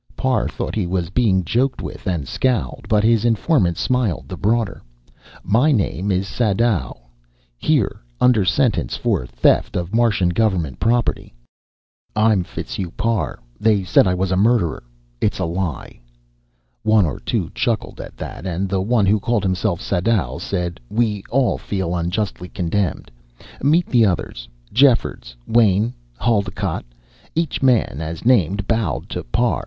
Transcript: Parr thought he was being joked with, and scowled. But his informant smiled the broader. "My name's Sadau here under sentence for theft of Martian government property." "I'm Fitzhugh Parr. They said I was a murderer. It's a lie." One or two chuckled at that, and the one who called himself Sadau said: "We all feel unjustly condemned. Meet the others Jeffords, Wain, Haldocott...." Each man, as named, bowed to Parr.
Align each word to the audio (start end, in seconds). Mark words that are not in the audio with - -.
Parr 0.15 0.47
thought 0.47 0.73
he 0.73 0.87
was 0.87 1.11
being 1.11 1.43
joked 1.45 1.79
with, 1.79 2.07
and 2.07 2.27
scowled. 2.27 2.87
But 2.89 3.03
his 3.03 3.23
informant 3.23 3.77
smiled 3.77 4.27
the 4.27 4.35
broader. 4.35 4.81
"My 5.43 5.71
name's 5.71 6.27
Sadau 6.27 6.95
here 7.55 8.01
under 8.19 8.43
sentence 8.43 8.97
for 8.97 9.27
theft 9.27 9.75
of 9.75 9.93
Martian 9.93 10.29
government 10.29 10.79
property." 10.79 11.35
"I'm 12.15 12.43
Fitzhugh 12.43 12.89
Parr. 12.97 13.37
They 13.59 13.83
said 13.83 14.07
I 14.07 14.15
was 14.15 14.31
a 14.31 14.35
murderer. 14.35 14.81
It's 15.21 15.37
a 15.37 15.45
lie." 15.45 15.99
One 16.81 17.05
or 17.05 17.19
two 17.19 17.51
chuckled 17.53 18.01
at 18.01 18.17
that, 18.17 18.47
and 18.47 18.67
the 18.69 18.81
one 18.81 19.05
who 19.05 19.19
called 19.19 19.43
himself 19.43 19.79
Sadau 19.79 20.39
said: 20.39 20.79
"We 20.89 21.23
all 21.29 21.59
feel 21.59 21.95
unjustly 21.95 22.49
condemned. 22.49 23.11
Meet 23.61 23.85
the 23.85 24.07
others 24.07 24.49
Jeffords, 24.73 25.35
Wain, 25.45 25.93
Haldocott...." 26.19 26.85
Each 27.35 27.61
man, 27.61 27.99
as 28.01 28.25
named, 28.25 28.65
bowed 28.67 29.07
to 29.09 29.23
Parr. 29.25 29.59